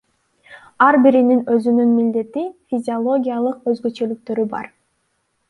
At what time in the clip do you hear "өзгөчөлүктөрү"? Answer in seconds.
3.75-4.49